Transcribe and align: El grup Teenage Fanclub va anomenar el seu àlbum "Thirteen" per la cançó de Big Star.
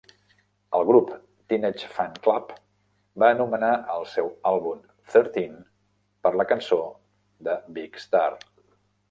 El 0.77 0.83
grup 0.85 1.09
Teenage 1.51 1.89
Fanclub 1.97 2.53
va 3.25 3.29
anomenar 3.35 3.69
el 3.97 4.07
seu 4.15 4.33
àlbum 4.53 4.81
"Thirteen" 5.13 5.61
per 6.25 6.33
la 6.43 6.49
cançó 6.55 6.81
de 7.51 7.61
Big 7.79 8.03
Star. 8.07 8.27